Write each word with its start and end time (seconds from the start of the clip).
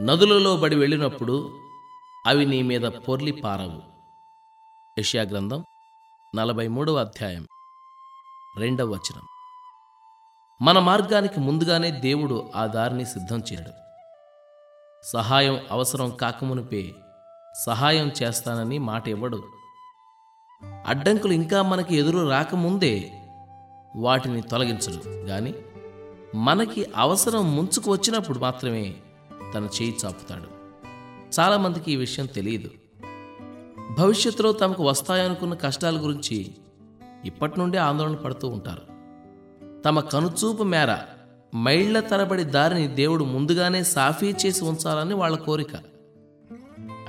నదులలో 0.00 0.56
బడి 0.56 0.76
వెళ్ళినప్పుడు 0.76 1.60
అవి 2.26 2.46
నీ 2.46 2.62
మీద 2.62 2.80
పొర్లి 2.80 3.32
పారవు. 3.32 3.82
యష్యాగ్రంథం 4.98 5.64
నలభై 6.36 6.68
మూడవ 6.68 6.94
అధ్యాయం 6.94 7.46
రెండవ 8.56 8.86
వచనం. 8.86 9.22
మన 10.62 10.78
మార్గానికి 10.78 11.40
ముందుగానే 11.40 11.90
దేవుడు 11.90 12.50
ఆ 12.56 12.66
దారిని 12.66 13.06
సిద్ధం 13.06 13.38
చేయడు. 13.38 13.70
సహాయం 15.12 15.60
అవసరం 15.70 16.10
కాకమునిపే 16.10 16.94
సహాయం 17.66 18.12
చేస్తానని 18.22 18.78
మాట 18.78 19.08
ఇవ్వడు. 19.08 19.44
అడ్డంకులు 20.86 21.32
ఇంకా 21.32 21.62
మనకి 21.62 21.96
ఎదురు 21.96 22.28
రాకముందే 22.28 23.12
వాటిని 23.96 24.42
తొలగించడు. 24.42 25.26
కానీ 25.26 25.54
మనకి 26.34 26.86
అవసరం 26.96 27.56
ముంచుకు 27.56 27.92
వచ్చినప్పుడు 27.92 28.38
మాత్రమే 28.38 28.94
తన 29.54 29.64
చేయి 29.64 29.96
చాపుతాడు. 30.04 30.62
చాలామందికి 31.40 31.92
ఈ 31.92 31.96
విషయం 31.96 32.26
తెలియదు. 32.26 32.70
భవిష్యత్తులో 33.98 34.52
తమకు 34.52 34.88
వస్తాయనుకున్న 34.88 35.54
కష్టాల 35.54 35.96
గురించి 35.96 36.54
ఇప్పటి 37.24 37.58
నుండే 37.58 37.78
ఆందోళన 37.78 38.14
పడుతూ 38.14 38.48
ఉంటారు. 38.48 38.82
తమ 39.82 40.00
కనుచూపు 40.00 40.62
మేర 40.62 40.96
మైళ్ళ 41.56 42.00
తరబడి 42.00 42.44
దారిని 42.44 42.88
దేవుడు 42.88 43.24
ముందుగానే 43.24 43.82
సాఫీ 43.82 44.34
చేసి 44.46 44.64
ఉంచాలని 44.64 45.14
వాళ్ళ 45.14 45.36
కోరిక. 45.36 45.76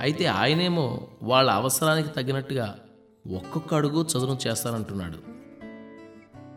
అయితే 0.00 0.26
ఆయనేమో 0.26 1.06
వాళ్ళ 1.22 1.50
అవసరానికి 1.50 2.08
తగినట్టుగా 2.08 2.78
ఒక్కొక్క 3.34 3.74
అడుగు 3.74 4.02
చదును 4.02 4.38
చేస్తానంటున్నాడు. 4.46 5.34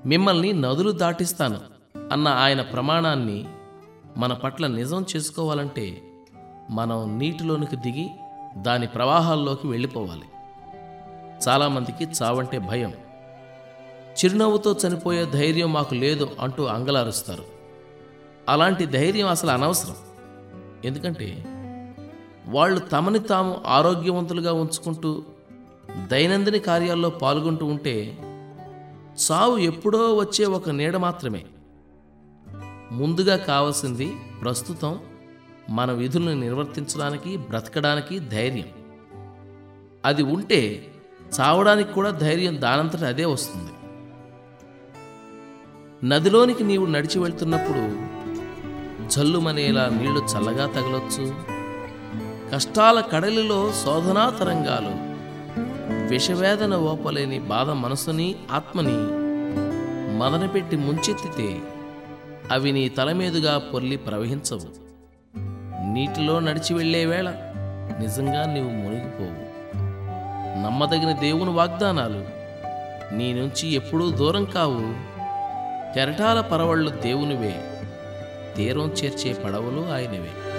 మిమ్మల్ని 0.08 0.54
నదులు 0.54 0.92
దాటిస్తాను 0.92 1.62
అన్న 2.12 2.28
ఆయన 2.28 2.62
ప్రమాణాన్ని 2.62 3.48
మన 4.18 4.34
పట్ల 4.34 4.68
నిజం 4.68 5.06
చేసుకోవాలంటే 5.16 6.02
మనం 6.70 7.20
నీటిలోనికి 7.20 7.76
దిగి 7.76 8.10
దాని 8.58 8.88
ప్రవాహాల్లోకి 8.88 9.68
వెళ్ళిపోవాలి. 9.68 10.24
చాలామందికి 11.48 12.04
చావంటే 12.04 12.60
భయం. 12.60 12.94
చిరునవ్వుతో 14.08 14.76
చనిపోయే 14.88 15.26
ధైర్యం 15.26 15.74
మాకు 15.74 15.96
లేదు 15.96 16.30
అంటూ 16.40 16.66
అంగలారుస్తారు. 16.66 17.44
అలాంటి 18.50 18.86
ధైర్యం 18.86 19.28
అసలు 19.28 19.52
అనవసరం. 19.52 19.96
ఎందుకంటే 20.86 21.46
వాళ్ళు 22.48 22.80
తమని 22.80 23.20
తాము 23.20 23.62
ఆరోగ్యవంతులుగా 23.68 24.54
ఉంచుకుంటూ 24.54 25.24
దైనందిన 26.08 26.58
కార్యాల్లో 26.58 27.10
పాల్గొంటూ 27.10 27.66
ఉంటే 27.66 28.18
చావు 29.32 29.58
ఎప్పుడో 29.58 30.16
వచ్చే 30.16 30.46
ఒక 30.46 30.70
నీడ 30.70 30.98
మాత్రమే. 30.98 31.46
ముందుగా 32.92 33.38
కావాల్సింది 33.38 34.18
ప్రస్తుతం 34.42 35.00
మన 35.70 35.92
విధులను 35.92 36.40
నిర్వర్తించడానికి 36.40 37.38
బ్రతకడానికి 37.38 38.20
ధైర్యం. 38.20 38.66
అది 40.06 40.24
ఉంటే 40.24 40.88
చావడానికి 41.40 41.94
కూడా 41.94 42.12
ధైర్యం 42.12 42.62
దానంతట 42.62 43.04
అదే 43.04 43.26
వస్తుంది. 43.26 43.72
నదిలోనికి 46.10 46.64
నీవు 46.64 46.86
నడిచి 46.86 47.20
వెళ్తున్నప్పుడు 47.20 48.08
జల్లుమనేలా 49.10 49.90
నీళ్ళు 49.90 50.20
చల్లగా 50.20 50.66
తగలొచ్చు. 50.66 51.36
కష్టాల 52.54 53.00
కడలిలో 53.00 53.72
శోధనా 53.72 54.30
తరంగాలు 54.30 55.08
విషవేదన 56.08 56.76
ఓపలేని 56.76 57.40
బాధ 57.40 57.70
మనసుని 57.70 58.36
ఆత్మని 58.52 59.28
మదనపెట్టి 60.18 60.76
ముంచెత్తితే 60.76 61.62
అవి 62.52 62.72
నీ 62.72 62.90
తల 62.90 63.12
మీదుగా 63.12 63.58
పొర్లి 63.58 63.98
ప్రవహించవు. 63.98 64.88
నీటిలో 65.94 66.40
నడిచి 66.40 66.74
వెళ్ళే 66.74 67.06
వేళ 67.06 67.30
నిజంగా 68.00 68.54
నీవు 68.54 68.70
మునిగిపోవు. 68.70 69.48
నమ్మదగిన 70.66 71.12
దేవుని 71.12 71.50
వాగ్దానాలు 71.50 72.26
నీ 73.16 73.34
నుంచి 73.34 73.72
ఎప్పుడూ 73.72 74.12
దూరం 74.12 74.46
కావు. 74.46 74.94
కెరటాల 75.94 76.42
పరవళ్ళు 76.42 76.90
దేవునివే. 76.90 77.56
తీరం 78.58 78.88
చేర్చే 78.88 79.34
పడవలు 79.34 79.94
ఆయనవే. 79.94 80.57